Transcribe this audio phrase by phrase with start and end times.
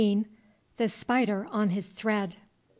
[0.77, 2.37] THE SPIDER ON HIS THREAD.